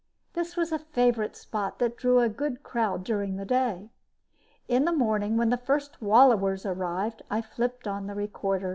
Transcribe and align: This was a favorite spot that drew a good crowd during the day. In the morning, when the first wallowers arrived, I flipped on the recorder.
This 0.33 0.55
was 0.57 0.71
a 0.71 0.79
favorite 0.79 1.35
spot 1.35 1.77
that 1.77 1.95
drew 1.95 2.21
a 2.21 2.27
good 2.27 2.63
crowd 2.63 3.03
during 3.03 3.35
the 3.37 3.45
day. 3.45 3.91
In 4.67 4.85
the 4.85 4.91
morning, 4.91 5.37
when 5.37 5.51
the 5.51 5.57
first 5.57 6.01
wallowers 6.01 6.65
arrived, 6.65 7.21
I 7.29 7.43
flipped 7.43 7.87
on 7.87 8.07
the 8.07 8.15
recorder. 8.15 8.69